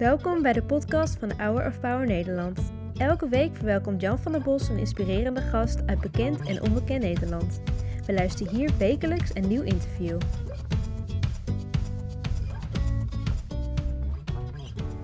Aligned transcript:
Welkom 0.00 0.42
bij 0.42 0.52
de 0.52 0.62
podcast 0.62 1.18
van 1.18 1.32
Hour 1.36 1.66
of 1.66 1.80
Power 1.80 2.06
Nederland. 2.06 2.72
Elke 2.96 3.28
week 3.28 3.56
verwelkomt 3.56 4.00
Jan 4.00 4.18
van 4.18 4.32
der 4.32 4.40
Bos 4.40 4.68
een 4.68 4.78
inspirerende 4.78 5.40
gast 5.40 5.86
uit 5.86 6.00
bekend 6.00 6.48
en 6.48 6.62
onbekend 6.62 7.02
Nederland. 7.02 7.62
We 8.06 8.12
luisteren 8.12 8.54
hier 8.54 8.70
wekelijks 8.78 9.34
een 9.34 9.48
nieuw 9.48 9.62
interview. 9.62 10.20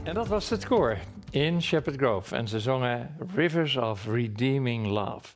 En 0.02 0.14
dat 0.14 0.26
was 0.26 0.50
het 0.50 0.66
koor 0.66 0.98
in 1.30 1.62
Shepherd 1.62 1.96
Grove. 1.96 2.36
En 2.36 2.48
ze 2.48 2.60
zongen 2.60 3.16
Rivers 3.34 3.76
of 3.76 4.06
Redeeming 4.06 4.86
Love. 4.86 5.34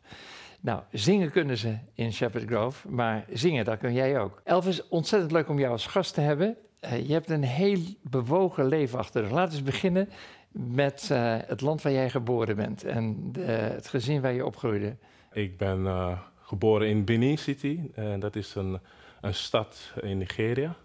Nou, 0.61 0.83
zingen 0.91 1.31
kunnen 1.31 1.57
ze 1.57 1.79
in 1.95 2.13
Shepherd 2.13 2.45
Grove, 2.47 2.89
maar 2.89 3.25
zingen, 3.33 3.65
dat 3.65 3.79
kun 3.79 3.93
jij 3.93 4.21
ook. 4.21 4.41
Elvis, 4.45 4.89
ontzettend 4.89 5.33
leuk 5.33 5.49
om 5.49 5.59
jou 5.59 5.73
als 5.73 5.87
gast 5.87 6.15
te 6.15 6.21
hebben. 6.21 6.57
Uh, 6.85 7.07
je 7.07 7.13
hebt 7.13 7.31
een 7.31 7.45
heel 7.45 7.79
bewogen 8.03 8.67
leven 8.67 8.99
achter 8.99 9.33
Laten 9.33 9.59
we 9.59 9.65
beginnen 9.65 10.09
met 10.53 11.09
uh, 11.13 11.37
het 11.47 11.61
land 11.61 11.83
waar 11.83 11.93
jij 11.93 12.11
geboren 12.11 12.57
bent 12.57 12.85
en 12.85 13.33
het 13.39 13.89
gezin 13.89 14.21
waar 14.21 14.33
je 14.33 14.47
opgroeide. 14.47 14.97
Ik 15.33 15.57
ben 15.57 15.81
uh, 15.81 16.19
geboren 16.41 16.89
in 16.89 17.05
Benin 17.05 17.39
City. 17.39 17.81
dat 18.19 18.37
is 18.37 18.55
een, 18.55 18.81
een 19.21 19.35
stad 19.35 19.93
in 20.01 20.19
Nigeria. 20.19 20.77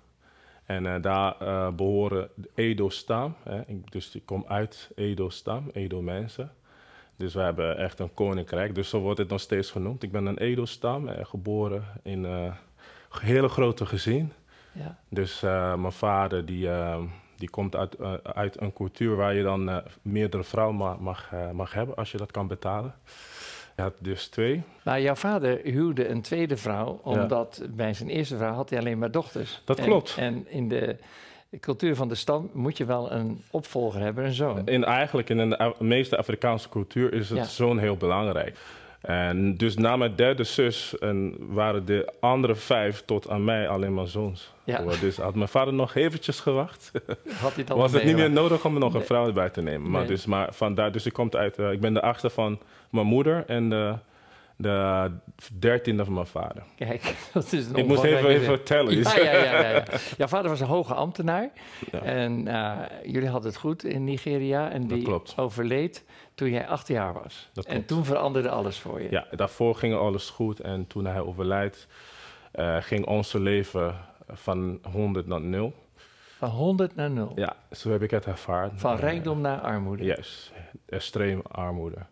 En 0.65 1.01
daar 1.01 1.35
behoren 1.75 2.29
de 2.35 2.49
Edo-stam. 2.55 3.35
Dus 3.89 4.15
ik 4.15 4.25
kom 4.25 4.45
uit 4.47 4.91
Edo-stam, 4.95 5.69
Edo-mensen. 5.73 6.51
Dus 7.15 7.33
we 7.33 7.39
hebben 7.39 7.77
echt 7.77 7.99
een 7.99 8.13
koninkrijk. 8.13 8.75
Dus 8.75 8.89
zo 8.89 8.99
wordt 8.99 9.19
het 9.19 9.29
nog 9.29 9.39
steeds 9.39 9.71
genoemd. 9.71 10.03
Ik 10.03 10.11
ben 10.11 10.25
een 10.25 10.37
Edo-stam, 10.37 11.07
geboren 11.07 11.83
in 12.03 12.23
een 12.23 12.53
hele 13.09 13.47
grote 13.47 13.85
gezin. 13.85 14.31
Ja. 14.75 14.97
Dus 15.09 15.43
uh, 15.43 15.75
mijn 15.75 15.93
vader 15.93 16.45
die, 16.45 16.67
uh, 16.67 16.97
die 17.35 17.49
komt 17.49 17.75
uit, 17.75 17.95
uh, 17.99 18.13
uit 18.23 18.61
een 18.61 18.73
cultuur 18.73 19.15
waar 19.15 19.33
je 19.33 19.43
dan 19.43 19.83
meerdere 20.01 20.43
vrouwen 20.43 20.75
mag, 20.75 20.99
mag, 20.99 21.31
mag, 21.53 21.73
hebben 21.73 21.95
als 21.95 22.11
je 22.11 22.17
dat 22.17 22.31
kan 22.31 22.47
betalen. 22.47 22.93
Hij 23.75 23.85
had 23.85 23.93
dus 23.99 24.27
twee. 24.27 24.63
Maar 24.83 25.01
jouw 25.01 25.15
vader 25.15 25.59
huwde 25.63 26.07
een 26.07 26.21
tweede 26.21 26.57
vrouw, 26.57 26.99
omdat 27.03 27.59
ja. 27.61 27.67
bij 27.69 27.93
zijn 27.93 28.09
eerste 28.09 28.37
vrouw 28.37 28.53
had 28.53 28.69
hij 28.69 28.79
alleen 28.79 28.97
maar 28.97 29.11
dochters. 29.11 29.61
Dat 29.65 29.81
klopt. 29.81 30.15
En 30.17 30.45
in 30.49 30.69
de 30.69 30.97
cultuur 31.59 31.95
van 31.95 32.07
de 32.07 32.15
stam 32.15 32.49
moet 32.53 32.77
je 32.77 32.85
wel 32.85 33.11
een 33.11 33.41
opvolger 33.51 34.01
hebben, 34.01 34.25
een 34.25 34.33
zoon. 34.33 34.67
In, 34.67 34.83
eigenlijk 34.83 35.29
in 35.29 35.49
de 35.49 35.73
meeste 35.79 36.17
Afrikaanse 36.17 36.69
cultuur 36.69 37.13
is 37.13 37.29
het 37.29 37.37
ja. 37.37 37.45
zoon 37.45 37.77
heel 37.77 37.97
belangrijk. 37.97 38.57
En 39.05 39.57
dus 39.57 39.75
na 39.75 39.95
mijn 39.95 40.15
derde 40.15 40.43
zus 40.43 40.97
en 40.99 41.35
waren 41.39 41.85
de 41.85 42.13
andere 42.19 42.55
vijf 42.55 43.03
tot 43.05 43.29
aan 43.29 43.43
mij 43.43 43.67
alleen 43.67 43.93
maar 43.93 44.07
zoons. 44.07 44.53
Ja. 44.63 44.81
Dus 44.99 45.17
had 45.17 45.35
mijn 45.35 45.47
vader 45.47 45.73
nog 45.73 45.95
eventjes 45.95 46.39
gewacht. 46.39 46.91
Had 47.41 47.55
hij 47.55 47.63
dan 47.63 47.77
was 47.77 47.91
het 47.91 48.03
niet 48.03 48.15
meer 48.15 48.31
nodig 48.31 48.65
om 48.65 48.73
er 48.73 48.79
nog 48.79 48.93
een 48.93 49.05
vrouw 49.05 49.31
bij 49.31 49.49
te 49.49 49.61
nemen. 49.61 49.91
Maar, 49.91 49.99
nee. 49.99 50.09
dus, 50.09 50.25
maar 50.25 50.53
vandaar, 50.53 50.91
dus 50.91 51.05
ik, 51.05 51.13
komt 51.13 51.35
uit, 51.35 51.59
uh, 51.59 51.71
ik 51.71 51.79
ben 51.79 51.93
de 51.93 52.01
achtste 52.01 52.29
van 52.29 52.59
mijn 52.89 53.05
moeder 53.07 53.43
en 53.47 53.69
de, 53.69 53.95
de 54.55 55.11
dertiende 55.59 56.05
van 56.05 56.13
mijn 56.13 56.27
vader. 56.27 56.63
Kijk, 56.75 57.15
dat 57.33 57.53
is 57.53 57.67
een 57.67 57.75
Ik 57.75 57.87
moest 57.87 58.03
even, 58.03 58.29
even 58.29 58.45
vertellen. 58.45 58.97
Ja, 58.97 59.15
ja, 59.17 59.31
ja, 59.31 59.43
ja, 59.43 59.69
ja. 59.69 59.83
Jouw 60.17 60.27
vader 60.27 60.49
was 60.49 60.59
een 60.59 60.67
hoge 60.67 60.93
ambtenaar. 60.93 61.49
Ja. 61.91 62.01
En 62.01 62.47
uh, 62.47 62.79
jullie 63.03 63.29
hadden 63.29 63.51
het 63.51 63.59
goed 63.59 63.83
in 63.83 64.03
Nigeria. 64.03 64.71
En 64.71 64.87
die 64.87 65.07
overleed 65.35 66.05
toen 66.35 66.49
jij 66.49 66.67
acht 66.67 66.87
jaar 66.87 67.13
was. 67.13 67.49
Dat 67.53 67.65
en 67.65 67.85
toen 67.85 68.05
veranderde 68.05 68.49
alles 68.49 68.79
voor 68.79 69.01
je. 69.01 69.07
Ja, 69.09 69.27
daarvoor 69.31 69.75
ging 69.75 69.95
alles 69.95 70.29
goed. 70.29 70.59
En 70.59 70.87
toen 70.87 71.05
hij 71.05 71.19
overlijdt, 71.19 71.87
uh, 72.55 72.77
ging 72.79 73.05
ons 73.05 73.33
leven 73.33 73.95
van 74.27 74.79
100 74.91 75.27
naar 75.27 75.41
0. 75.41 75.73
Van 76.37 76.49
100 76.49 76.95
naar 76.95 77.11
0? 77.11 77.31
Ja, 77.35 77.55
zo 77.71 77.91
heb 77.91 78.01
ik 78.01 78.11
het 78.11 78.25
ervaren. 78.25 78.79
Van 78.79 78.95
rijkdom 78.95 79.41
naar 79.41 79.59
armoede? 79.59 80.03
Juist, 80.03 80.53
extreem 80.85 81.41
armoede. 81.51 82.05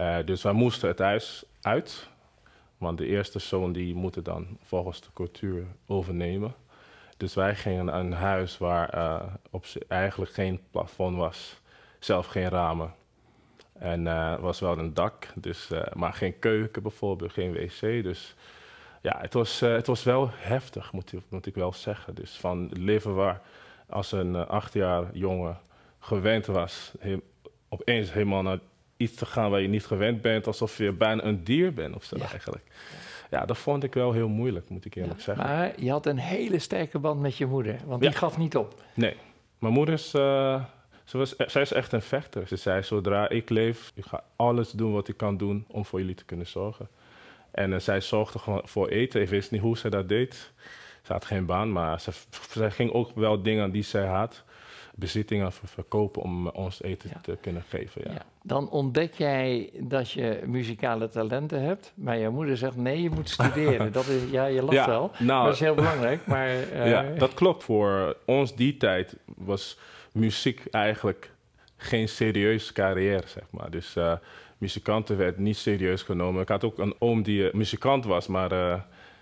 Uh, 0.00 0.16
dus 0.24 0.42
wij 0.42 0.52
moesten 0.52 0.88
het 0.88 0.98
huis 0.98 1.44
uit. 1.60 2.08
Want 2.78 2.98
de 2.98 3.06
eerste 3.06 3.38
zoon 3.38 3.72
die 3.72 3.94
moet 3.94 4.24
dan 4.24 4.58
volgens 4.62 5.00
de 5.00 5.08
cultuur 5.14 5.66
overnemen. 5.86 6.54
Dus 7.16 7.34
wij 7.34 7.54
gingen 7.54 7.84
naar 7.84 8.00
een 8.00 8.12
huis 8.12 8.58
waar 8.58 8.94
uh, 8.94 9.22
op 9.50 9.64
eigenlijk 9.88 10.32
geen 10.32 10.60
plafond 10.70 11.16
was. 11.16 11.60
Zelf 11.98 12.26
geen 12.26 12.48
ramen. 12.48 12.94
En 13.72 14.06
uh, 14.06 14.38
was 14.38 14.60
wel 14.60 14.78
een 14.78 14.94
dak, 14.94 15.28
dus, 15.34 15.70
uh, 15.70 15.82
maar 15.92 16.12
geen 16.12 16.38
keuken 16.38 16.82
bijvoorbeeld, 16.82 17.32
geen 17.32 17.52
wc. 17.52 17.80
Dus 17.80 18.34
ja, 19.02 19.18
het 19.20 19.32
was, 19.32 19.60
het 19.60 19.86
was 19.86 20.02
wel 20.02 20.30
heftig, 20.32 20.92
moet, 20.92 21.12
moet 21.28 21.46
ik 21.46 21.54
wel 21.54 21.72
zeggen. 21.72 22.14
Dus 22.14 22.36
van 22.36 22.70
leven 22.72 23.14
waar 23.14 23.40
als 23.88 24.12
een 24.12 24.36
acht 24.36 24.72
jaar 24.72 25.04
jongen 25.12 25.58
gewend 25.98 26.46
was, 26.46 26.92
opeens 27.68 28.12
helemaal 28.12 28.42
naar 28.42 28.58
iets 28.98 29.14
te 29.14 29.26
gaan 29.26 29.50
waar 29.50 29.60
je 29.60 29.68
niet 29.68 29.86
gewend 29.86 30.22
bent, 30.22 30.46
alsof 30.46 30.78
je 30.78 30.92
bijna 30.92 31.24
een 31.24 31.44
dier 31.44 31.74
bent 31.74 31.94
of 31.94 32.04
zo 32.04 32.16
ja. 32.16 32.30
eigenlijk. 32.30 32.64
Ja, 33.30 33.44
dat 33.44 33.58
vond 33.58 33.84
ik 33.84 33.94
wel 33.94 34.12
heel 34.12 34.28
moeilijk, 34.28 34.68
moet 34.68 34.84
ik 34.84 34.94
eerlijk 34.94 35.18
ja, 35.18 35.24
zeggen. 35.24 35.44
Maar 35.44 35.72
je 35.76 35.90
had 35.90 36.06
een 36.06 36.18
hele 36.18 36.58
sterke 36.58 36.98
band 36.98 37.20
met 37.20 37.36
je 37.36 37.46
moeder, 37.46 37.78
want 37.86 38.00
die 38.00 38.12
gaf 38.12 38.38
niet 38.38 38.56
op. 38.56 38.82
Nee, 38.94 39.16
mijn 39.58 39.72
moeder 39.72 39.94
is 39.94 40.14
ze 41.08 41.18
was, 41.18 41.36
zij 41.36 41.62
is 41.62 41.72
echt 41.72 41.92
een 41.92 42.02
vechter. 42.02 42.46
Ze 42.46 42.56
zei, 42.56 42.82
zodra 42.82 43.28
ik 43.28 43.50
leef, 43.50 43.92
ik 43.94 44.04
ga 44.04 44.24
alles 44.36 44.70
doen 44.70 44.92
wat 44.92 45.08
ik 45.08 45.16
kan 45.16 45.36
doen 45.36 45.64
om 45.68 45.84
voor 45.84 45.98
jullie 45.98 46.14
te 46.14 46.24
kunnen 46.24 46.46
zorgen. 46.46 46.88
En 47.50 47.70
uh, 47.70 47.78
zij 47.78 48.00
zorgde 48.00 48.38
gewoon 48.38 48.62
voor 48.64 48.88
eten. 48.88 49.20
Ik 49.20 49.28
wist 49.28 49.50
niet 49.50 49.60
hoe 49.60 49.78
ze 49.78 49.88
dat 49.88 50.08
deed. 50.08 50.52
Ze 51.02 51.12
had 51.12 51.24
geen 51.24 51.46
baan, 51.46 51.72
maar 51.72 52.00
ze, 52.00 52.12
ze 52.50 52.70
ging 52.70 52.92
ook 52.92 53.10
wel 53.14 53.42
dingen 53.42 53.70
die 53.70 53.82
zij 53.82 54.06
had, 54.06 54.44
bezittingen 54.98 55.52
verkopen 55.52 56.22
om 56.22 56.48
ons 56.48 56.82
eten 56.82 57.10
ja. 57.12 57.20
te 57.20 57.38
kunnen 57.40 57.62
geven. 57.68 58.02
Ja. 58.04 58.12
ja. 58.12 58.22
Dan 58.42 58.70
ontdek 58.70 59.14
jij 59.14 59.70
dat 59.80 60.10
je 60.10 60.42
muzikale 60.46 61.08
talenten 61.08 61.62
hebt, 61.62 61.92
maar 61.94 62.18
je 62.18 62.28
moeder 62.28 62.56
zegt 62.56 62.76
nee, 62.76 63.02
je 63.02 63.10
moet 63.10 63.28
studeren. 63.28 63.92
dat 63.98 64.06
is, 64.06 64.30
ja, 64.30 64.46
je 64.46 64.62
lacht 64.62 64.86
wel, 64.86 65.10
nou, 65.18 65.44
dat 65.44 65.54
is 65.54 65.60
heel 65.60 65.74
belangrijk. 65.74 66.26
Maar, 66.26 66.48
uh, 66.48 66.90
ja, 66.92 67.02
dat 67.18 67.34
klopt. 67.34 67.64
Voor 67.64 68.16
ons 68.24 68.54
die 68.54 68.76
tijd 68.76 69.16
was 69.36 69.78
muziek 70.12 70.66
eigenlijk 70.70 71.30
geen 71.76 72.08
serieuze 72.08 72.72
carrière, 72.72 73.26
zeg 73.26 73.44
maar. 73.50 73.70
Dus 73.70 73.96
uh, 73.96 74.12
muzikanten 74.58 75.16
werd 75.16 75.38
niet 75.38 75.56
serieus 75.56 76.02
genomen. 76.02 76.42
Ik 76.42 76.48
had 76.48 76.64
ook 76.64 76.78
een 76.78 76.94
oom 76.98 77.22
die 77.22 77.40
uh, 77.40 77.52
muzikant 77.52 78.04
was, 78.04 78.26
maar 78.26 78.48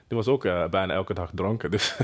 die 0.08 0.16
was 0.16 0.28
ook 0.28 0.42
bijna 0.70 0.92
elke 0.92 1.14
dag 1.14 1.30
dronken. 1.34 1.70
Dus, 1.76 1.96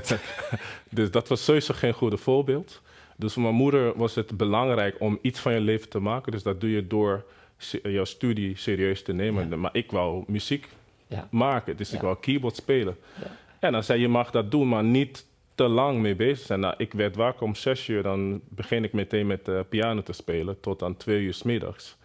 dus 0.91 1.11
dat 1.11 1.29
was 1.29 1.45
sowieso 1.45 1.75
geen 1.75 1.93
goede 1.93 2.17
voorbeeld. 2.17 2.83
Dus 3.23 3.33
voor 3.33 3.43
mijn 3.43 3.55
moeder 3.55 3.97
was 3.97 4.15
het 4.15 4.37
belangrijk 4.37 4.97
om 4.99 5.19
iets 5.23 5.41
van 5.41 5.53
je 5.53 5.61
leven 5.61 5.89
te 5.89 5.99
maken. 5.99 6.33
Dus 6.33 6.43
dat 6.43 6.61
doe 6.61 6.71
je 6.71 6.87
door 6.87 7.25
jouw 7.83 8.05
studie 8.05 8.57
serieus 8.57 9.03
te 9.03 9.13
nemen. 9.13 9.49
Ja. 9.49 9.57
Maar 9.57 9.71
ik 9.75 9.91
wou 9.91 10.25
muziek 10.27 10.69
ja. 11.07 11.29
maken, 11.31 11.77
dus 11.77 11.93
ik 11.93 12.01
wou 12.01 12.17
keyboard 12.21 12.57
spelen. 12.57 12.97
En 13.59 13.73
dan 13.73 13.85
zei 13.85 14.01
je 14.01 14.09
mag 14.09 14.31
dat 14.31 14.51
doen, 14.51 14.69
maar 14.69 14.85
niet 14.85 15.27
te 15.55 15.69
lang 15.69 15.99
mee 15.99 16.15
bezig 16.15 16.47
zijn. 16.47 16.61
Nou, 16.61 16.75
ik 16.77 16.93
werd 16.93 17.17
wakker 17.17 17.43
om 17.43 17.55
zes 17.55 17.89
uur, 17.89 18.03
dan 18.03 18.41
begin 18.49 18.85
ik 18.85 18.93
meteen 18.93 19.27
met 19.27 19.49
uh, 19.49 19.61
piano 19.69 20.03
te 20.03 20.13
spelen 20.13 20.61
tot 20.61 20.83
aan 20.83 20.97
twee 20.97 21.21
uur 21.21 21.35
s 21.35 21.43
middags. 21.43 21.97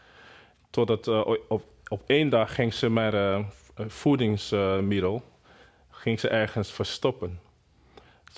Totdat 0.70 1.08
uh, 1.08 1.28
op, 1.48 1.64
op 1.88 2.02
één 2.06 2.30
dag 2.30 2.56
ging 2.56 2.74
ze 2.74 2.90
mijn 2.90 3.14
uh, 3.14 3.40
voedingsmiddel 3.88 5.24
ging 5.90 6.20
ze 6.20 6.28
ergens 6.28 6.72
verstoppen. 6.72 7.40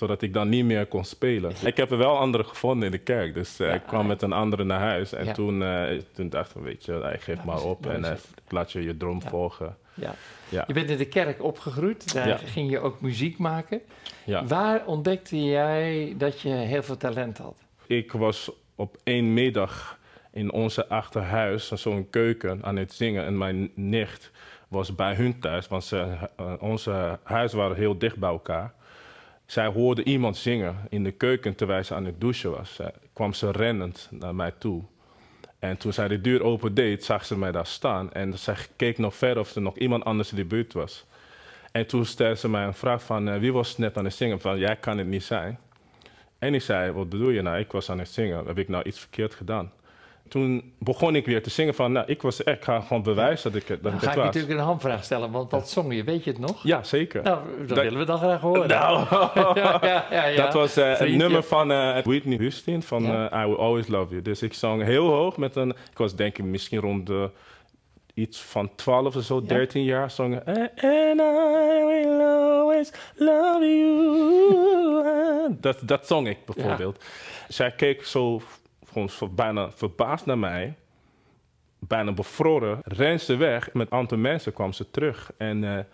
Zodat 0.00 0.22
ik 0.22 0.32
dan 0.32 0.48
niet 0.48 0.64
meer 0.64 0.86
kon 0.86 1.04
spelen. 1.04 1.52
Ik 1.64 1.76
heb 1.76 1.90
er 1.90 1.98
wel 1.98 2.18
andere 2.18 2.44
gevonden 2.44 2.86
in 2.86 2.92
de 2.92 2.98
kerk. 2.98 3.34
Dus 3.34 3.56
ja, 3.56 3.72
ik 3.72 3.82
kwam 3.82 4.06
met 4.06 4.22
een 4.22 4.32
andere 4.32 4.64
naar 4.64 4.80
huis. 4.80 5.12
En 5.12 5.24
ja. 5.24 5.32
toen, 5.32 5.64
toen 6.12 6.28
dacht 6.28 6.56
ik, 6.56 6.62
weet 6.62 6.84
je, 6.84 7.10
ik 7.14 7.20
geef 7.20 7.36
ja, 7.36 7.44
maar 7.44 7.62
op 7.62 7.86
en 7.86 8.18
laat 8.48 8.72
je 8.72 8.82
je 8.82 8.96
droom 8.96 9.22
volgen. 9.22 9.76
Ja. 9.94 10.14
Je 10.66 10.72
bent 10.72 10.90
in 10.90 10.96
de 10.96 11.08
kerk 11.08 11.42
opgegroeid, 11.42 12.12
daar 12.12 12.38
ging 12.38 12.70
je 12.70 12.78
ook 12.78 13.00
muziek 13.00 13.38
maken. 13.38 13.80
Ja. 14.24 14.44
Waar 14.44 14.86
ontdekte 14.86 15.44
jij 15.44 16.14
dat 16.18 16.40
je 16.40 16.48
heel 16.48 16.82
veel 16.82 16.96
talent 16.96 17.38
had? 17.38 17.56
Ik 17.86 18.12
was 18.12 18.50
op 18.74 18.96
één 19.04 19.34
middag 19.34 19.98
in 20.32 20.52
onze 20.52 20.88
achterhuis, 20.88 21.68
zo'n 21.68 22.10
keuken, 22.10 22.64
aan 22.64 22.76
het 22.76 22.92
zingen. 22.92 23.24
En 23.24 23.38
mijn 23.38 23.70
nicht 23.74 24.30
was 24.68 24.94
bij 24.94 25.14
hun 25.14 25.40
thuis, 25.40 25.68
want 25.68 25.84
ze, 25.84 26.16
onze 26.58 27.18
huizen 27.22 27.58
waren 27.58 27.76
heel 27.76 27.98
dicht 27.98 28.16
bij 28.16 28.30
elkaar. 28.30 28.74
Zij 29.50 29.66
hoorde 29.66 30.04
iemand 30.04 30.36
zingen 30.36 30.76
in 30.88 31.04
de 31.04 31.10
keuken 31.10 31.54
terwijl 31.54 31.84
ze 31.84 31.94
aan 31.94 32.04
het 32.04 32.20
douchen 32.20 32.50
was. 32.50 32.74
Zij 32.74 32.92
kwam 33.12 33.32
ze 33.32 33.50
rennend 33.50 34.08
naar 34.10 34.34
mij 34.34 34.50
toe. 34.58 34.82
En 35.58 35.76
toen 35.76 35.92
zij 35.92 36.08
de 36.08 36.20
deur 36.20 36.42
open 36.42 36.74
deed, 36.74 37.04
zag 37.04 37.24
ze 37.24 37.38
mij 37.38 37.52
daar 37.52 37.66
staan. 37.66 38.12
En 38.12 38.38
ze 38.38 38.54
keek 38.76 38.98
nog 38.98 39.14
verder 39.14 39.42
of 39.42 39.54
er 39.54 39.62
nog 39.62 39.76
iemand 39.76 40.04
anders 40.04 40.30
in 40.30 40.36
de 40.36 40.44
buurt 40.44 40.72
was. 40.72 41.06
En 41.72 41.86
toen 41.86 42.04
stelde 42.04 42.36
ze 42.36 42.48
mij 42.48 42.64
een 42.64 42.74
vraag 42.74 43.02
van, 43.02 43.28
uh, 43.28 43.38
wie 43.38 43.52
was 43.52 43.76
net 43.76 43.96
aan 43.96 44.04
het 44.04 44.14
zingen? 44.14 44.40
Van, 44.40 44.58
jij 44.58 44.76
kan 44.76 44.98
het 44.98 45.06
niet 45.06 45.24
zijn. 45.24 45.58
En 46.38 46.54
ik 46.54 46.62
zei, 46.62 46.92
wat 46.92 47.08
bedoel 47.08 47.30
je 47.30 47.42
nou? 47.42 47.58
Ik 47.58 47.72
was 47.72 47.90
aan 47.90 47.98
het 47.98 48.08
zingen. 48.08 48.46
Heb 48.46 48.58
ik 48.58 48.68
nou 48.68 48.84
iets 48.84 48.98
verkeerd 48.98 49.34
gedaan? 49.34 49.72
Toen 50.30 50.72
begon 50.78 51.14
ik 51.16 51.26
weer 51.26 51.42
te 51.42 51.50
zingen 51.50 51.74
van, 51.74 51.92
nou, 51.92 52.06
ik 52.08 52.22
was 52.22 52.44
echt, 52.44 52.56
ik 52.58 52.64
ga 52.64 52.80
gewoon 52.80 53.02
bewijzen 53.02 53.52
dat 53.52 53.60
ik, 53.60 53.68
dat 53.68 53.82
Dan 53.82 53.92
ik 53.92 53.98
ga 53.98 54.04
het 54.06 54.14
ik 54.16 54.22
was. 54.22 54.26
natuurlijk 54.34 54.60
een 54.60 54.66
handvraag 54.66 55.04
stellen, 55.04 55.30
want 55.30 55.50
wat 55.50 55.68
zong 55.70 55.94
je? 55.94 56.04
Weet 56.04 56.24
je 56.24 56.30
het 56.30 56.38
nog? 56.38 56.62
Ja, 56.62 56.82
zeker. 56.82 57.22
Nou, 57.22 57.38
dat, 57.58 57.68
Dat- 57.68 57.78
willen 57.78 57.98
we 57.98 58.04
dan 58.04 58.18
graag 58.18 58.40
horen. 58.40 58.68
Nou, 58.68 59.06
ja, 59.60 59.78
ja, 60.10 60.26
ja, 60.26 60.42
dat 60.44 60.52
was 60.54 60.76
eh, 60.76 60.88
een 60.88 60.96
Vriendje. 60.96 61.16
nummer 61.18 61.42
van 61.42 61.70
eh, 61.72 62.02
Whitney 62.02 62.36
Houston 62.36 62.82
van 62.82 63.04
eh, 63.04 63.42
I 63.42 63.46
Will 63.46 63.56
Always 63.56 63.86
Love 63.86 64.10
You. 64.10 64.22
Dus 64.22 64.42
ik 64.42 64.54
zong 64.54 64.82
heel 64.82 65.08
hoog 65.08 65.36
met 65.36 65.56
een, 65.56 65.70
ik 65.70 65.98
was 65.98 66.14
denk 66.14 66.38
ik 66.38 66.44
misschien 66.44 66.80
rond 66.80 67.06
de, 67.06 67.30
iets 68.14 68.40
van 68.40 68.70
12 68.74 69.16
of 69.16 69.22
zo, 69.24 69.40
Ja. 69.40 69.46
13 69.46 69.84
jaar, 69.84 70.10
zong 70.10 70.34
ik, 70.36 70.42
And 70.46 71.20
I 71.20 71.84
will 71.86 72.20
always 72.20 72.92
love 73.16 73.64
you. 73.78 75.54
dat, 75.60 75.78
dat 75.82 76.06
zong 76.06 76.28
ik 76.28 76.38
bijvoorbeeld. 76.44 77.04
Zij 77.48 77.70
keek 77.70 78.04
zo 78.04 78.40
gewoon 78.92 79.34
bijna 79.34 79.70
verbaasd 79.70 80.26
naar 80.26 80.38
mij. 80.38 80.74
Bijna 81.78 82.12
bevroren. 82.12 82.78
Rent 82.82 83.20
ze 83.20 83.36
weg. 83.36 83.72
Met 83.72 83.90
een 83.90 83.98
aantal 83.98 84.18
mensen 84.18 84.52
kwam 84.52 84.72
ze 84.72 84.90
terug. 84.90 85.32
En 85.36 85.64
eh, 85.64 85.84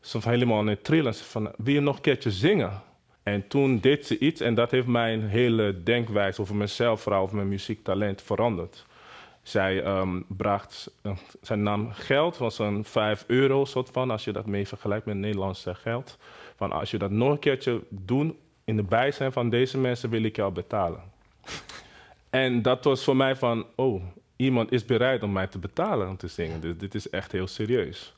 ze 0.00 0.16
was 0.16 0.24
helemaal 0.24 0.68
in 0.68 0.82
trillen. 0.82 1.14
Ze 1.14 1.24
van, 1.24 1.52
wil 1.56 1.74
je 1.74 1.80
nog 1.80 1.96
een 1.96 2.02
keertje 2.02 2.30
zingen? 2.30 2.82
En 3.22 3.48
toen 3.48 3.78
deed 3.78 4.06
ze 4.06 4.18
iets. 4.18 4.40
En 4.40 4.54
dat 4.54 4.70
heeft 4.70 4.86
mijn 4.86 5.28
hele 5.28 5.82
denkwijze 5.82 6.40
over 6.40 6.54
mezelf, 6.54 7.00
vooral 7.00 7.22
over 7.22 7.36
mijn 7.36 7.48
muziektalent, 7.48 8.22
veranderd. 8.22 8.86
Zij 9.42 9.82
ehm, 9.82 10.20
bracht, 10.28 10.90
eh, 11.02 11.12
zij 11.40 11.56
nam 11.56 11.92
geld, 11.92 12.38
was 12.38 12.58
een 12.58 12.84
5 12.84 13.24
euro 13.26 13.64
soort 13.64 13.90
van, 13.92 14.10
als 14.10 14.24
je 14.24 14.32
dat 14.32 14.46
mee 14.46 14.68
vergelijkt 14.68 15.06
met 15.06 15.16
Nederlands 15.16 15.66
eh, 15.66 15.74
geld. 15.74 16.18
Van 16.56 16.72
als 16.72 16.90
je 16.90 16.98
dat 16.98 17.10
nog 17.10 17.30
een 17.30 17.38
keertje 17.38 17.82
doet 17.88 18.34
in 18.64 18.76
de 18.76 18.82
bijzijn 18.82 19.32
van 19.32 19.50
deze 19.50 19.78
mensen, 19.78 20.10
wil 20.10 20.22
ik 20.22 20.36
jou 20.36 20.52
betalen. 20.52 21.00
En 22.32 22.62
dat 22.62 22.84
was 22.84 23.04
voor 23.04 23.16
mij 23.16 23.36
van, 23.36 23.66
oh, 23.76 24.02
iemand 24.36 24.72
is 24.72 24.84
bereid 24.84 25.22
om 25.22 25.32
mij 25.32 25.46
te 25.46 25.58
betalen 25.58 26.08
om 26.08 26.16
te 26.16 26.28
zingen. 26.28 26.60
Dus 26.60 26.76
dit 26.78 26.94
is 26.94 27.10
echt 27.10 27.32
heel 27.32 27.46
serieus. 27.46 28.14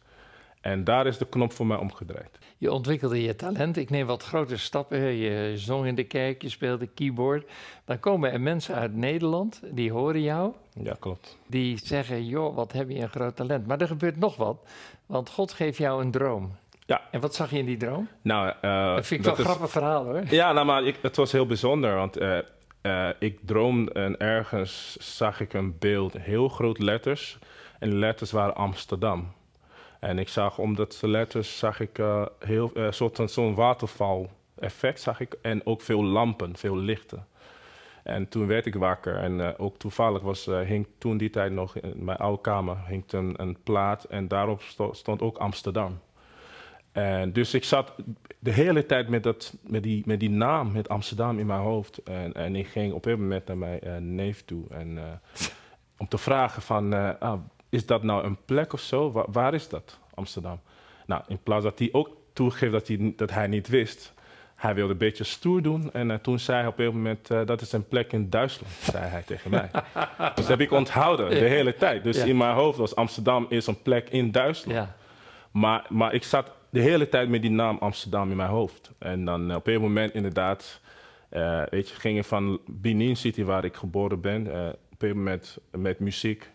En 0.61 0.85
daar 0.85 1.07
is 1.07 1.19
de 1.19 1.27
knop 1.27 1.53
voor 1.53 1.67
mij 1.67 1.77
omgedraaid. 1.77 2.39
Je 2.59 2.73
ontwikkelde 2.73 3.23
je 3.23 3.37
talent. 3.37 3.77
Ik 3.77 3.91
neem 3.91 4.07
wat 4.07 4.23
grote 4.23 4.57
stappen. 4.57 4.99
Je 5.01 5.53
zong 5.57 5.87
in 5.87 5.95
de 5.95 6.05
kerk, 6.05 6.43
je 6.43 6.49
speelde 6.49 6.87
keyboard. 6.87 7.51
Dan 7.85 8.01
komen 8.01 8.33
er 8.33 8.41
mensen 8.41 8.75
uit 8.75 8.95
Nederland, 8.97 9.61
die 9.71 9.93
horen 9.93 10.23
jou. 10.23 10.53
Ja, 10.83 10.97
klopt. 11.01 11.39
Die 11.47 11.79
zeggen, 11.83 12.27
joh, 12.27 12.55
wat 12.57 12.73
heb 12.73 12.89
je 12.91 12.99
een 13.01 13.09
groot 13.09 13.37
talent. 13.37 13.67
Maar 13.67 13.81
er 13.81 13.87
gebeurt 13.87 14.17
nog 14.19 14.37
wat, 14.37 14.57
want 15.07 15.31
God 15.31 15.53
geeft 15.53 15.79
jou 15.79 16.03
een 16.03 16.11
droom. 16.11 16.53
Ja. 16.87 17.01
En 17.11 17.21
wat 17.21 17.35
zag 17.35 17.51
je 17.51 17.59
in 17.59 17.67
die 17.67 17.77
droom? 17.77 18.09
Nou, 18.23 18.53
eh, 18.61 18.95
dat 18.95 19.07
vind 19.07 19.21
ik 19.21 19.27
wel 19.27 19.35
is- 19.35 19.39
een 19.41 19.45
grappig 19.45 19.71
verhaal 19.71 20.05
hoor. 20.05 20.23
Ja, 20.31 20.53
nou, 20.53 20.67
maar 20.67 20.85
ik, 20.85 20.97
het 21.03 21.17
was 21.17 21.33
heel 21.33 21.47
bijzonder, 21.47 21.95
want 21.95 22.17
eh, 22.17 22.39
eh, 22.85 23.09
ik 23.19 23.39
droomde 23.45 23.93
en 23.93 24.19
ergens 24.19 24.97
zag 25.17 25.41
ik 25.41 25.53
een 25.53 25.79
beeld, 25.79 26.13
heel 26.13 26.49
groot 26.49 26.79
letters. 26.79 27.39
En 27.79 27.91
de 27.91 27.97
letters 27.97 28.31
waren 28.31 28.55
Amsterdam. 28.55 29.33
En 30.01 30.19
ik 30.19 30.29
zag, 30.29 30.59
omdat 30.59 30.99
de 31.01 31.09
letters, 31.09 31.59
zag 31.59 31.81
ik 31.81 31.99
eh, 31.99 32.27
heel, 32.39 32.73
eh, 32.75 32.91
soort 32.91 33.17
van 33.17 33.29
zo'n 33.29 33.55
waterval 33.55 34.31
effect, 34.59 35.01
zag 35.01 35.21
ik. 35.21 35.37
En 35.43 35.67
ook 35.67 35.81
veel 35.81 36.05
lampen, 36.05 36.57
veel 36.57 36.77
lichten. 36.77 37.27
En 38.03 38.29
toen 38.29 38.47
werd 38.47 38.67
ik 38.67 38.75
wakker 38.75 39.17
en 39.17 39.59
ook 39.59 39.77
toevallig 39.79 40.23
was, 40.23 40.47
hing 40.47 40.87
toen 40.99 41.17
die 41.17 41.31
tijd 41.31 41.53
nog 41.53 41.77
in 41.77 42.05
mijn 42.05 42.19
oude 42.19 42.41
kamer 42.41 42.77
hing 42.87 43.13
een, 43.13 43.35
een 43.37 43.57
plaat 43.63 44.05
en 44.05 44.29
daarop 44.29 44.63
sto- 44.63 44.93
stond 44.93 45.23
ook 45.23 45.37
Amsterdam. 45.37 46.01
En 46.95 47.33
dus 47.33 47.55
ik 47.55 47.65
zat 47.65 47.93
de 48.39 48.51
hele 48.51 48.87
tijd 48.87 49.09
met, 49.09 49.23
dat, 49.23 49.55
met, 49.67 49.83
die, 49.83 50.03
met 50.07 50.21
die 50.21 50.31
naam, 50.31 50.73
met 50.73 50.89
Amsterdam 50.89 51.39
in 51.39 51.47
mijn 51.47 51.61
hoofd. 51.61 51.99
En, 52.03 52.33
en 52.33 52.57
ik 52.57 52.67
ging 52.67 52.93
op 52.93 53.05
een 53.07 53.21
moment 53.21 53.47
naar 53.47 53.57
mijn 53.59 53.81
eh, 53.81 53.97
neef 53.97 54.45
toe. 54.45 54.65
En, 54.71 54.99
eh, 54.99 55.05
om 55.99 56.09
te 56.09 56.19
vragen 56.19 56.63
van, 56.63 56.95
eh, 56.95 57.11
ah, 57.19 57.41
is 57.69 57.87
dat 57.87 58.03
nou 58.03 58.25
een 58.25 58.37
plek 58.45 58.73
of 58.73 58.81
zo? 58.81 59.13
Wa- 59.13 59.27
waar 59.33 59.55
is 59.55 59.69
dat, 59.69 59.99
Amsterdam? 60.15 60.61
Nou, 61.07 61.23
in 61.29 61.39
plaats 61.43 61.65
dat 61.65 61.79
hij 61.79 61.89
ook 61.93 62.17
toegeeft 62.33 62.73
dat 62.73 62.89
hij, 62.89 63.13
dat 63.17 63.31
hij 63.31 63.47
niet 63.47 63.69
wist... 63.69 64.13
Hij 64.55 64.75
wilde 64.75 64.93
een 64.93 64.99
beetje 64.99 65.25
stoer 65.25 65.63
doen. 65.63 65.93
En 65.93 66.21
toen 66.23 66.39
zei 66.39 66.59
hij 66.59 66.67
op 66.67 66.79
een 66.79 66.85
moment, 66.87 67.27
dat 67.27 67.61
is 67.61 67.73
een 67.73 67.89
plek 67.89 68.13
in 68.13 68.31
Duitsland, 68.31 68.73
zei 68.73 69.05
hij 69.05 69.23
tegen 69.23 69.51
mij. 69.51 69.71
dus 70.35 70.35
dat 70.35 70.47
heb 70.49 70.61
ik 70.61 70.71
onthouden 70.71 71.29
de 71.31 71.35
hele 71.37 71.75
tijd. 71.75 72.03
Dus 72.05 72.17
Ja. 72.17 72.25
in 72.25 72.37
mijn 72.37 72.55
hoofd 72.55 72.79
was 72.79 72.95
Amsterdam 72.97 73.47
is 73.49 73.67
een 73.67 73.83
plek 73.83 74.09
in 74.11 74.31
Duitsland. 74.33 74.79
Ja. 74.79 74.95
Maar, 75.55 75.87
maar 75.89 76.15
ik 76.15 76.23
zat 76.25 76.51
de 76.71 76.81
hele 76.81 77.09
tijd 77.09 77.29
met 77.29 77.43
die 77.43 77.51
naam 77.51 77.77
Amsterdam 77.81 78.31
in 78.31 78.37
mijn 78.37 78.49
hoofd. 78.49 78.91
En 78.99 79.25
dan 79.25 79.51
eh, 79.51 79.57
op 79.57 79.67
een 79.67 79.81
moment 79.81 80.15
inderdaad, 80.15 80.81
eh, 81.29 81.63
weet 81.71 81.89
je, 81.89 81.95
ging 81.95 82.19
ik 82.19 82.25
van 82.25 82.61
Benin 82.67 83.17
City, 83.17 83.45
waar 83.45 83.65
ik 83.65 83.75
geboren 83.75 84.21
ben, 84.21 84.53
eh, 84.55 84.69
op 84.93 85.03
een 85.03 85.17
moment 85.17 85.59
met 85.71 85.99
muziek, 85.99 86.51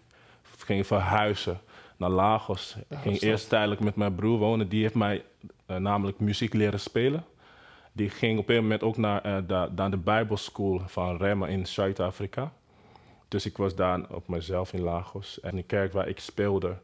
ging 0.58 0.80
ik 0.80 0.86
verhuizen 0.86 1.60
naar 1.98 2.10
Lagos. 2.10 2.76
Ik 2.90 2.98
ging 2.98 3.20
eerst 3.20 3.50
tijdelijk 3.50 3.82
met 3.82 3.96
mijn 3.96 4.16
broer 4.16 4.38
wonen, 4.38 4.70
die 4.70 4.82
heeft 4.82 4.96
mij 4.96 5.24
namelijk 5.66 6.20
muziek 6.20 6.54
leren 6.54 6.80
spelen. 6.80 7.26
Die 7.92 8.10
ging 8.10 8.40
op 8.40 8.50
een 8.50 8.56
moment 8.62 8.84
ook 8.84 8.98
naar, 8.98 9.46
da- 9.48 9.70
naar 9.76 9.92
de 9.92 9.98
Bijbelschool 9.98 10.82
van 10.86 11.18
Rema 11.18 11.48
in 11.48 11.68
Zuid-Afrika. 11.68 12.52
Dus 13.28 13.46
ik 13.46 13.58
was 13.58 13.76
daar 13.76 14.02
op 14.12 14.28
mezelf 14.28 14.74
in 14.74 14.82
Lagos. 14.82 15.40
En 15.40 15.56
de 15.56 15.64
kerk 15.64 15.94
waar 15.94 16.08
ik 16.08 16.20
speelde, 16.20 16.78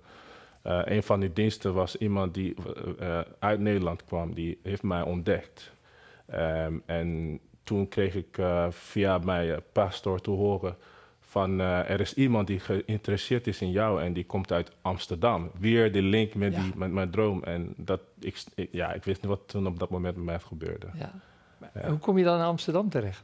eh, 0.65 0.81
een 0.85 1.03
van 1.03 1.19
die 1.19 1.33
diensten 1.33 1.73
was 1.73 1.97
iemand 1.97 2.33
die 2.33 2.55
eh, 2.99 3.19
eh, 3.19 3.25
uit 3.39 3.59
Nederland 3.59 4.05
kwam. 4.05 4.33
Die 4.33 4.59
heeft 4.63 4.83
mij 4.83 5.01
ontdekt. 5.01 5.71
Ehm, 6.25 6.73
en 6.85 7.39
toen 7.63 7.87
kreeg 7.87 8.15
ik 8.15 8.37
via 8.69 9.17
mijn 9.17 9.61
pastor 9.71 10.21
te 10.21 10.29
horen 10.29 10.75
van 11.19 11.59
er 11.59 11.99
is 11.99 12.13
iemand 12.13 12.47
die 12.47 12.59
geïnteresseerd 12.59 13.47
is 13.47 13.61
in 13.61 13.71
jou 13.71 14.01
en 14.01 14.13
die 14.13 14.25
komt 14.25 14.51
uit 14.51 14.71
Amsterdam. 14.81 15.51
Weer 15.59 15.91
de 15.91 16.01
link 16.01 16.33
met, 16.33 16.53
Ja. 16.53 16.61
die, 16.61 16.71
met 16.75 16.91
mijn 16.91 17.09
droom. 17.09 17.43
En 17.43 17.73
dat, 17.77 18.01
ik, 18.19 18.43
ik- 18.55 18.69
ja, 18.71 18.93
ik 18.93 19.03
wist 19.03 19.21
niet 19.21 19.31
wat 19.31 19.41
toen 19.45 19.67
op 19.67 19.79
dat 19.79 19.89
moment 19.89 20.15
met 20.15 20.25
mij 20.25 20.39
gebeurde. 20.39 20.87
ja. 20.93 21.11
Hoe 21.87 21.97
kom 21.97 22.17
je 22.17 22.23
dan 22.23 22.39
in 22.39 22.45
Amsterdam 22.45 22.89
terecht? 22.89 23.23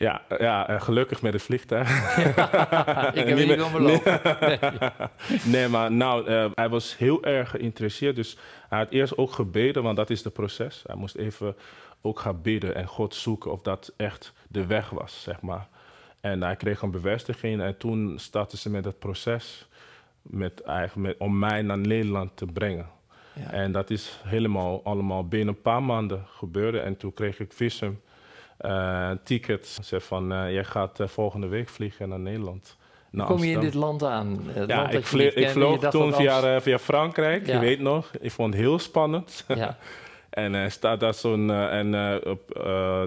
Ja, 0.00 0.22
ja 0.38 0.68
eh, 0.68 0.80
gelukkig 0.80 1.22
met 1.22 1.32
het 1.32 1.42
vliegtuig. 1.42 1.88
ik 3.14 3.26
heb 3.26 3.36
Niet 3.36 3.62
om 3.62 3.72
beloofd. 3.72 4.04
nee, 5.52 5.68
maar 5.68 5.92
nou, 5.92 6.26
eh, 6.26 6.50
hij 6.54 6.68
was 6.68 6.96
heel 6.96 7.24
erg 7.24 7.50
geïnteresseerd. 7.50 8.16
Dus 8.16 8.36
hij 8.68 8.78
had 8.78 8.90
eerst 8.90 9.16
ook 9.16 9.32
gebeden, 9.32 9.82
want 9.82 9.96
dat 9.96 10.10
is 10.10 10.24
het 10.24 10.32
proces. 10.32 10.82
Hij 10.86 10.96
moest 10.96 11.14
even 11.14 11.56
ook 12.00 12.20
gaan 12.20 12.42
bidden 12.42 12.74
en 12.74 12.86
God 12.86 13.14
zoeken 13.14 13.52
of 13.52 13.62
dat 13.62 13.92
echt 13.96 14.32
de 14.48 14.66
weg 14.66 14.90
was, 14.90 15.22
zeg 15.22 15.40
maar. 15.40 15.68
En 16.20 16.42
hij 16.42 16.56
kreeg 16.56 16.82
een 16.82 16.90
bevestiging 16.90 17.62
en 17.62 17.76
toen 17.76 18.18
startten 18.18 18.58
ze 18.58 18.70
met 18.70 18.84
het 18.84 18.98
proces 18.98 19.68
met, 20.22 20.62
eigenlijk 20.62 21.08
met, 21.08 21.28
om 21.28 21.38
mij 21.38 21.62
naar 21.62 21.78
Nederland 21.78 22.36
te 22.36 22.46
brengen. 22.46 22.86
Ja. 23.32 23.50
En 23.50 23.72
dat 23.72 23.90
is 23.90 24.20
helemaal 24.24 24.84
allemaal 24.84 25.28
binnen 25.28 25.54
een 25.54 25.62
paar 25.62 25.82
maanden 25.82 26.24
gebeurde. 26.26 26.80
En 26.80 26.96
toen 26.96 27.14
kreeg 27.14 27.40
ik 27.40 27.52
visum, 27.52 28.00
eh 28.60 29.10
ticket. 29.24 29.66
Ze 29.66 29.82
zei 29.82 30.00
van, 30.00 30.32
eh, 30.32 30.52
jij 30.52 30.64
gaat 30.64 31.00
eh, 31.00 31.06
volgende 31.06 31.46
week 31.46 31.68
vliegen 31.68 32.08
naar 32.08 32.20
Nederland. 32.20 32.76
Naar 33.10 33.26
Hoe 33.26 33.36
kom 33.36 33.44
je 33.44 33.52
in 33.52 33.60
dit 33.60 33.74
land 33.74 34.02
aan? 34.04 34.40
Het 34.46 34.68
Ja, 34.68 34.76
land 34.76 34.92
ik, 35.14 35.34
ik 35.34 35.48
vloog 35.48 35.78
toen 35.90 36.14
via, 36.14 36.60
via 36.60 36.78
Frankrijk, 36.78 37.46
Ja. 37.46 37.52
je 37.54 37.58
weet 37.60 37.80
nog. 37.80 38.10
Ik 38.20 38.30
vond 38.30 38.52
het 38.54 38.62
heel 38.62 38.78
spannend. 38.78 39.44
Ja, 39.48 39.76
en 40.30 40.72
staat 40.72 41.00
daar 41.00 41.14
zo'n. 41.14 41.50
en 41.50 41.94
op 42.26 42.40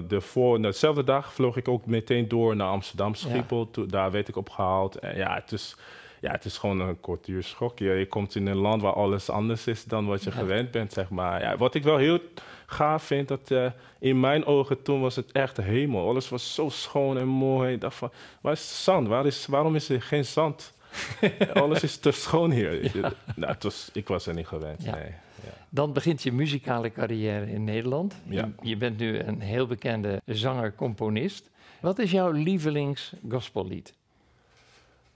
de 0.08 0.20
voor, 0.20 0.62
dezelfde 0.62 1.04
dag 1.04 1.32
vloog 1.32 1.56
ik 1.56 1.68
ook 1.68 1.86
meteen 1.86 2.28
door 2.28 2.56
naar 2.56 2.68
Amsterdam, 2.68 3.14
Schiphol. 3.14 3.70
Toen- 3.70 3.88
daar 3.88 4.10
werd 4.10 4.28
ik 4.28 4.36
opgehaald. 4.36 4.98
En 4.98 5.16
ja, 5.16 5.34
het 5.34 5.52
is, 5.52 5.76
ja, 6.24 6.30
het 6.30 6.44
is 6.44 6.58
gewoon 6.58 6.80
een 6.80 7.00
kwartier 7.00 7.42
schok. 7.42 7.78
Je, 7.78 7.90
je 7.90 8.06
komt 8.06 8.34
in 8.34 8.46
een 8.46 8.56
land 8.56 8.82
waar 8.82 8.92
alles 8.92 9.30
anders 9.30 9.66
is 9.66 9.84
dan 9.84 10.06
wat 10.06 10.22
je 10.22 10.30
Ja. 10.30 10.36
gewend 10.36 10.70
bent, 10.70 10.92
zeg 10.92 11.08
maar. 11.10 11.40
Ja, 11.40 11.56
wat 11.56 11.74
ik 11.74 11.82
wel 11.82 11.96
heel 11.96 12.18
gaaf 12.66 13.02
vind, 13.02 13.28
dat 13.28 13.50
eh, 13.50 13.66
in 13.98 14.20
mijn 14.20 14.44
ogen 14.46 14.82
toen 14.82 15.00
was 15.00 15.16
het 15.16 15.32
echt 15.32 15.56
de 15.56 15.62
hemel. 15.62 16.08
Alles 16.08 16.28
was 16.28 16.54
zo 16.54 16.68
schoon 16.68 17.18
en 17.18 17.26
mooi. 17.28 17.72
Ik 17.72 17.80
dacht 17.80 17.96
van, 17.96 18.10
waar 18.40 18.52
is 18.52 18.84
zand? 18.84 19.08
Waar 19.08 19.26
is, 19.26 19.46
waarom 19.46 19.74
is 19.74 19.88
er 19.88 20.02
geen 20.02 20.24
zand? 20.24 20.72
Alles 21.54 21.82
is 21.82 21.96
te 21.96 22.10
schoon 22.10 22.50
hier. 22.50 22.92
Nou, 23.36 23.52
het 23.52 23.62
was, 23.62 23.90
ik 23.92 24.08
was 24.08 24.26
er 24.26 24.34
niet 24.34 24.46
gewend, 24.46 24.82
Ja. 24.84 24.94
nee. 24.94 25.10
Ja. 25.44 25.50
Dan 25.68 25.92
begint 25.92 26.22
je 26.22 26.32
muzikale 26.32 26.92
carrière 26.92 27.50
in 27.50 27.64
Nederland. 27.64 28.14
Je, 28.28 28.50
je 28.62 28.76
bent 28.76 28.98
nu 28.98 29.18
een 29.18 29.40
heel 29.40 29.66
bekende 29.66 30.20
zanger-componist. 30.26 31.50
Wat 31.80 31.98
is 31.98 32.10
jouw 32.10 32.30
lievelings 32.30 33.12
gospellied? 33.28 33.94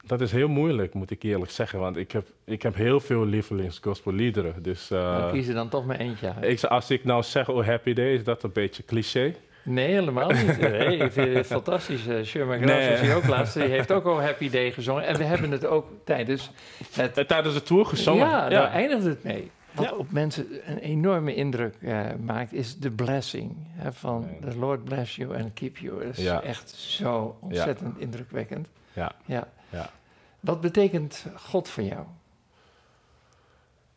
Dat 0.08 0.20
is 0.20 0.32
heel 0.32 0.48
moeilijk, 0.48 0.94
moet 0.94 1.10
ik 1.10 1.22
eerlijk 1.22 1.50
zeggen. 1.50 1.78
Want 1.78 1.96
ik 1.96 2.12
heb, 2.12 2.26
ik 2.44 2.62
heb 2.62 2.74
heel 2.74 3.00
veel 3.00 3.24
lievelings 3.26 3.78
gospelliederen. 3.82 4.62
Dus 4.62 4.90
eh, 4.90 5.18
Dan 5.20 5.30
kies 5.30 5.48
er 5.48 5.54
dan 5.54 5.68
toch 5.68 5.86
maar 5.86 5.96
eentje 5.96 6.34
uit. 6.34 6.44
ik, 6.44 6.64
als 6.70 6.90
ik 6.90 7.04
nou 7.04 7.22
zeg 7.22 7.48
Oh 7.48 7.66
Happy 7.66 7.92
Day, 7.92 8.12
is 8.14 8.24
dat 8.24 8.42
een 8.42 8.52
beetje 8.52 8.84
cliché. 8.84 9.34
Nee, 9.64 9.86
helemaal 9.88 10.30
niet. 10.30 10.58
Nee, 10.70 10.96
ik 10.96 11.12
vind 11.12 11.34
het 11.34 11.46
fantastisch. 11.46 12.06
Uh, 12.06 12.22
Sherman 12.24 12.60
Nee. 12.60 12.90
was 12.90 13.00
hier 13.00 13.14
ook 13.16 13.26
laatst. 13.26 13.54
Die 13.54 13.62
heeft 13.62 13.92
ook 13.92 14.04
al 14.04 14.20
Happy 14.22 14.50
Day 14.50 14.72
gezongen. 14.72 15.06
En 15.06 15.16
we 15.16 15.24
hebben 15.24 15.50
het 15.50 15.66
ook 15.66 15.86
tijdens 16.04 16.50
het... 16.94 17.18
Eh, 17.18 17.24
Tijdens 17.24 17.54
de 17.54 17.62
tour 17.62 17.86
gezongen. 17.86 18.26
Ja, 18.26 18.48
daar 18.48 18.70
eindigt 18.70 19.04
het 19.04 19.24
mee. 19.24 19.50
Wat 19.72 19.84
Ja. 19.88 19.92
op 19.96 20.10
mensen 20.10 20.46
een 20.66 20.78
enorme 20.78 21.34
indruk 21.34 21.74
eh, 21.80 22.00
maakt, 22.20 22.52
is 22.52 22.76
de 22.78 22.90
blessing. 22.90 23.52
Hè, 23.72 23.92
van 23.92 24.20
Nee. 24.40 24.50
the 24.52 24.58
Lord 24.58 24.84
bless 24.84 25.16
you 25.16 25.36
and 25.38 25.52
keep 25.54 25.76
you. 25.76 26.04
Dat 26.04 26.16
is 26.18 26.24
Ja. 26.24 26.42
echt 26.42 26.70
zo 26.70 27.36
ontzettend 27.40 27.98
indrukwekkend. 27.98 28.68
Ja. 28.92 29.12
Ja. 29.26 29.48
Ja. 29.70 29.90
Wat 30.40 30.60
betekent 30.60 31.26
God 31.36 31.68
voor 31.68 31.82
jou? 31.82 32.06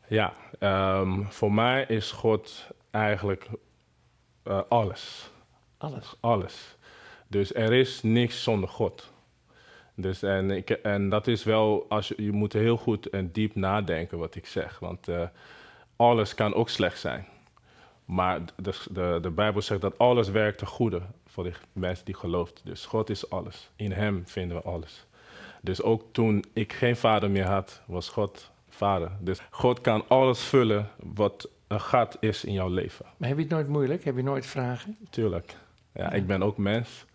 Ja, 0.08 0.34
ehm, 0.60 1.24
voor 1.24 1.54
mij 1.54 1.86
is 1.88 2.12
God 2.12 2.68
eigenlijk 2.90 3.50
uh, 4.44 4.62
alles. 4.70 5.32
Alles. 5.78 6.16
Alles. 6.20 6.78
Dus 7.28 7.54
er 7.54 7.74
is 7.74 8.02
niks 8.02 8.44
zonder 8.44 8.70
God. 8.70 9.12
Dus 9.96 10.24
en, 10.24 10.52
ik, 10.52 10.70
en 10.70 11.10
dat 11.10 11.28
is 11.28 11.44
wel, 11.44 11.86
als 11.90 12.08
je, 12.08 12.24
je 12.24 12.32
moet 12.32 12.54
heel 12.54 12.78
goed 12.78 13.10
en 13.10 13.32
diep 13.32 13.56
nadenken 13.56 14.18
wat 14.18 14.36
ik 14.36 14.46
zeg. 14.46 14.80
Want 14.80 15.08
uh, 15.08 15.24
alles 15.96 16.36
kan 16.36 16.54
ook 16.54 16.70
slecht 16.70 17.00
zijn. 17.00 17.28
Maar 18.06 18.42
de, 18.56 18.74
de, 18.92 19.18
de 19.22 19.30
Bijbel 19.30 19.62
zegt 19.62 19.82
dat 19.82 19.98
alles 19.98 20.30
werkt 20.30 20.58
ten 20.58 20.68
goede 20.68 21.02
voor 21.26 21.44
de 21.44 21.54
mensen 21.74 22.06
die 22.06 22.16
geloven. 22.16 22.56
Dus 22.64 22.86
God 22.86 23.10
is 23.10 23.30
alles. 23.30 23.70
In 23.76 23.92
Hem 23.92 24.28
vinden 24.28 24.58
we 24.58 24.64
alles. 24.64 25.06
Dus 25.62 25.82
ook 25.82 26.04
toen 26.12 26.44
ik 26.54 26.74
geen 26.74 26.96
vader 26.96 27.32
meer 27.32 27.48
had, 27.48 27.82
was 27.86 28.10
God 28.10 28.52
vader. 28.70 29.12
Dus 29.20 29.42
God 29.50 29.82
kan 29.82 30.04
alles 30.08 30.40
vullen 30.44 30.90
wat 30.98 31.50
een 31.68 31.82
gat 31.82 32.18
is 32.20 32.44
in 32.44 32.54
jouw 32.54 32.70
leven. 32.70 33.06
Maar 33.18 33.28
heb 33.28 33.38
je 33.38 33.44
het 33.44 33.54
nooit 33.54 33.68
moeilijk? 33.68 34.04
Heb 34.04 34.16
je 34.16 34.24
nooit 34.24 34.46
vragen? 34.46 34.98
Tuurlijk. 35.10 35.56
Ja, 35.94 36.04
ja. 36.04 36.12
ik 36.12 36.28
ben 36.28 36.44
ook 36.44 36.58
mens. 36.58 37.06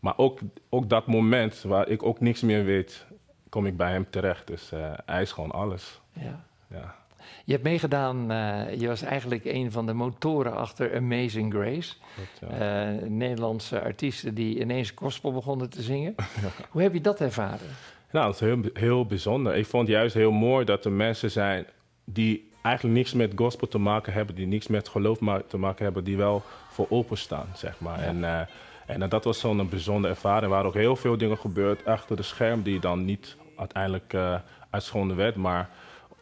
Maar 0.00 0.14
ook, 0.16 0.38
ook 0.68 0.88
dat 0.88 1.06
moment 1.06 1.62
waar 1.62 1.88
ik 1.88 2.02
ook 2.02 2.20
niks 2.20 2.40
meer 2.40 2.64
weet, 2.64 3.06
kom 3.48 3.66
ik 3.66 3.76
bij 3.76 3.90
hem 3.90 4.10
terecht. 4.10 4.46
Dus 4.46 4.72
uh, 4.72 4.92
hij 5.06 5.22
is 5.22 5.32
gewoon 5.32 5.50
alles. 5.50 6.00
Ja. 6.12 6.44
ja. 6.66 6.96
Je 7.44 7.52
hebt 7.52 7.64
meegedaan, 7.64 8.32
uh, 8.32 8.74
je 8.80 8.86
was 8.86 9.02
eigenlijk 9.02 9.44
een 9.44 9.72
van 9.72 9.86
de 9.86 9.92
motoren 9.92 10.56
achter 10.56 10.96
Amazing 10.96 11.52
Grace. 11.52 11.94
Ja. 12.40 12.92
uh, 12.92 13.08
Nederlandse 13.08 13.80
artiesten 13.80 14.34
die 14.34 14.60
ineens 14.60 14.92
gospel 14.94 15.32
begonnen 15.32 15.70
te 15.70 15.82
zingen. 15.82 16.14
Hoe 16.70 16.82
heb 16.82 16.92
je 16.92 17.00
dat 17.00 17.20
ervaren? 17.20 17.68
Nou, 18.10 18.26
dat 18.26 18.34
is 18.34 18.40
heel, 18.40 18.60
heel 18.72 19.06
bijzonder. 19.06 19.56
Ik 19.56 19.66
vond 19.66 19.88
juist 19.88 20.14
heel 20.14 20.30
mooi 20.30 20.64
dat 20.64 20.84
er 20.84 20.92
mensen 20.92 21.30
zijn 21.30 21.66
die 22.04 22.50
eigenlijk 22.62 22.96
niks 22.96 23.12
met 23.12 23.32
gospel 23.36 23.68
te 23.68 23.78
maken 23.78 24.12
hebben, 24.12 24.34
die 24.34 24.46
niks 24.46 24.66
met 24.66 24.88
geloof 24.88 25.18
te 25.48 25.58
maken 25.58 25.84
hebben, 25.84 26.04
die 26.04 26.16
wel 26.16 26.42
voor 26.70 26.86
openstaan, 26.88 27.46
zeg 27.54 27.80
maar. 27.80 28.00
Ja. 28.00 28.04
En, 28.04 28.18
uh, 28.18 28.40
en 28.86 29.08
dat 29.08 29.24
was 29.24 29.38
zo'n 29.38 29.68
bijzondere 29.68 30.14
ervaring. 30.14 30.42
Er 30.42 30.48
waren 30.48 30.66
ook 30.66 30.74
heel 30.74 30.96
veel 30.96 31.16
dingen 31.16 31.38
gebeurd 31.38 31.84
achter 31.84 32.16
de 32.16 32.22
scherm 32.22 32.62
die 32.62 32.80
dan 32.80 33.04
niet 33.04 33.36
uiteindelijk 33.56 34.14
uitgeschonden 34.70 35.16
werd. 35.16 35.36
Maar 35.36 35.70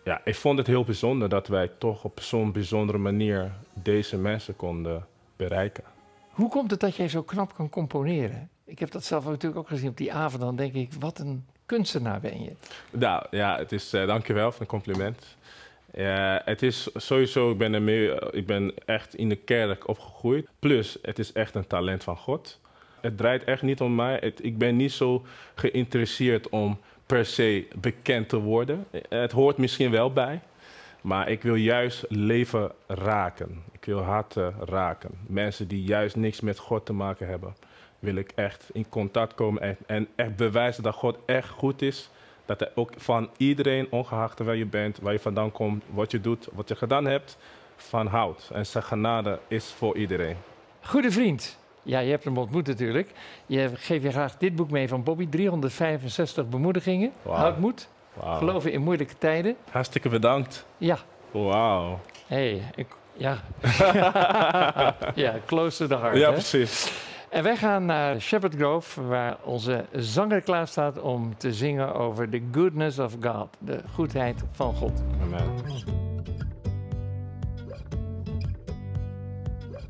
ja, 0.07 0.21
ik 0.25 0.35
vond 0.35 0.59
het 0.59 0.67
heel 0.67 0.85
bijzonder 0.85 1.29
dat 1.29 1.49
wij 1.49 1.71
toch 1.79 2.05
op 2.05 2.21
zo'n 2.21 2.53
bijzondere 2.53 2.99
manier 2.99 3.53
deze 3.73 4.19
mensen 4.19 4.57
konden 4.57 5.07
bereiken. 5.37 5.85
Hoe 6.31 6.49
komt 6.49 6.71
het 6.71 6.81
dat 6.81 6.97
jij 6.97 7.09
zo 7.09 7.23
knap 7.23 7.55
kan 7.55 7.69
componeren? 7.69 8.49
Ik 8.65 8.79
heb 8.79 8.91
dat 8.91 9.05
zelf 9.05 9.25
natuurlijk 9.25 9.61
ook 9.61 9.69
gezien 9.69 9.89
op 9.89 9.97
die 9.97 10.13
avond. 10.13 10.43
Dan 10.43 10.57
denk 10.57 10.75
ik, 10.75 10.93
wat 10.99 11.19
een 11.19 11.45
kunstenaar 11.67 12.21
ben 12.21 12.43
je. 12.43 12.53
Nou 12.91 13.27
ja, 13.31 13.59
het 13.59 13.73
is, 13.73 13.95
uh, 13.95 14.07
dankjewel 14.07 14.53
voor 14.53 14.61
een 14.61 14.67
compliment. 14.67 15.37
Uh, 15.95 16.37
het 16.45 16.63
is 16.63 16.89
sowieso, 16.95 17.51
ik 17.51 17.59
ben, 17.59 17.75
er 17.75 17.83
mee, 17.83 18.33
ik 18.33 18.47
ben 18.47 18.73
echt 18.85 19.15
in 19.15 19.29
de 19.29 19.37
kerk 19.37 19.89
opgegroeid. 19.89 20.49
Plus, 20.59 20.99
het 21.03 21.19
is 21.19 21.33
echt 21.33 21.55
een 21.55 21.67
talent 21.67 22.05
van 22.05 22.17
God. 22.17 22.61
Het 23.01 23.17
draait 23.17 23.45
echt 23.45 23.63
niet 23.63 23.81
om 23.81 23.95
mij. 23.95 24.19
Het, 24.21 24.45
ik 24.45 24.59
ben 24.59 24.77
niet 24.77 24.93
zo 24.93 25.25
geïnteresseerd 25.55 26.49
om 26.49 26.79
per 27.07 27.27
se 27.27 27.69
bekend 27.77 28.29
te 28.29 28.37
worden. 28.37 28.87
Het 29.09 29.33
hoort 29.33 29.57
misschien 29.57 29.91
wel 29.91 30.13
bij. 30.13 30.41
Maar 31.01 31.29
ik 31.29 31.43
wil 31.43 31.55
juist 31.55 32.05
leven 32.09 32.73
raken. 32.87 33.63
Ik 33.73 33.85
wil 33.85 34.01
harten 34.01 34.55
raken. 34.61 35.11
Mensen 35.27 35.69
die 35.69 35.83
juist 35.83 36.17
niks 36.17 36.41
met 36.41 36.59
God 36.59 36.87
te 36.87 36.93
maken 36.93 37.29
hebben, 37.29 37.57
wil 37.99 38.15
ik 38.15 38.33
echt 38.35 38.71
in 38.73 38.89
contact 38.89 39.35
komen 39.35 39.63
en, 39.63 39.77
en 39.87 40.09
echt 40.17 40.37
bewijzen 40.37 40.83
dat 40.83 40.95
God 40.95 41.19
echt 41.27 41.49
goed 41.49 41.83
is. 41.83 42.11
Dat 42.45 42.61
hij 42.61 42.71
ook 42.75 42.93
van 42.97 43.31
iedereen, 43.37 43.87
ongeacht 43.91 44.39
waar 44.39 44.57
je 44.57 44.67
bent, 44.67 44.99
waar 44.99 45.13
je 45.13 45.19
vandaan 45.19 45.53
komt, 45.53 45.85
wat 45.91 46.11
je 46.11 46.21
doet, 46.21 46.49
wat 46.53 46.69
je 46.69 46.77
gedaan 46.77 47.05
hebt, 47.05 47.39
van 47.77 48.07
houdt. 48.07 48.51
En 48.53 48.67
zijn 48.67 48.85
genade 48.85 49.39
is 49.49 49.65
voor 49.67 49.97
iedereen. 49.97 50.37
Goede 50.81 51.11
vriend. 51.11 51.59
Ja, 51.87 51.99
je 51.99 52.11
hebt 52.11 52.25
hem 52.25 52.39
ontmoet 52.39 52.67
natuurlijk. 52.67 53.11
Je 53.47 53.71
geeft 53.75 54.03
je 54.03 54.11
graag 54.11 54.37
dit 54.37 54.57
boek 54.57 54.71
mee 54.71 54.89
van 54.89 55.03
Bobby. 55.03 55.29
365 55.29 56.49
bemoedigingen. 56.49 57.13
Wow. 57.23 57.35
Houd 57.35 57.59
moed. 57.59 57.89
Wow. 58.13 58.37
Geloven 58.37 58.73
in 58.73 58.83
moeilijke 58.83 59.19
tijden. 59.19 59.57
Hartstikke 59.71 60.09
bedankt. 60.09 60.67
Ja. 60.79 60.99
Wauw. 61.31 62.01
Hé, 62.27 62.37
hey, 62.37 62.63
ik... 62.75 62.87
Ja. 63.13 63.39
ja, 65.15 65.35
close 65.47 65.77
to 65.77 65.87
the 65.87 66.03
heart. 66.03 66.17
Ja, 66.17 66.27
hè? 66.27 66.33
precies. 66.33 66.93
En 67.29 67.43
wij 67.43 67.57
gaan 67.57 67.85
naar 67.85 68.21
Shepherd 68.21 68.55
Grove, 68.55 69.03
waar 69.03 69.37
onze 69.45 69.85
zanger 69.93 70.41
klaar 70.41 70.67
staat 70.67 71.01
om 71.01 71.37
te 71.37 71.53
zingen 71.53 71.95
over 71.95 72.29
the 72.29 72.43
goodness 72.53 72.99
of 72.99 73.17
God. 73.21 73.49
De 73.59 73.81
goedheid 73.95 74.43
van 74.53 74.75
God. 74.75 75.03
Amen. 75.23 76.06